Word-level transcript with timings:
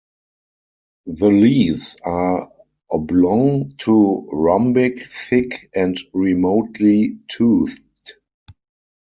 The 1.05 1.29
leaves 1.29 1.95
are 2.03 2.51
oblong 2.89 3.73
to 3.81 4.27
rhombic, 4.31 5.05
thick, 5.29 5.69
and 5.75 6.01
remotely 6.11 7.19
toothed. 7.27 8.13